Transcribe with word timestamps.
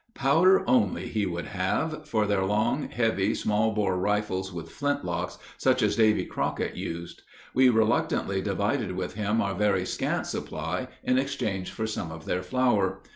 Powder 0.15 0.67
only 0.67 1.09
he 1.09 1.27
would 1.27 1.45
have 1.45 2.07
for 2.09 2.25
their 2.25 2.43
long, 2.43 2.89
heavy 2.89 3.35
small 3.35 3.71
bore 3.71 3.95
rifles 3.99 4.51
with 4.51 4.71
flintlocks, 4.71 5.37
such 5.59 5.83
as 5.83 5.95
Davy 5.95 6.25
Crockett 6.25 6.75
used. 6.75 7.21
We 7.53 7.69
reluctantly 7.69 8.41
divided 8.41 8.93
with 8.93 9.13
him 9.13 9.39
our 9.41 9.53
very 9.53 9.85
scant 9.85 10.25
supply 10.25 10.87
in 11.03 11.19
exchange 11.19 11.69
for 11.69 11.85
some 11.85 12.11
of 12.11 12.25
their 12.25 12.41
flour. 12.41 13.03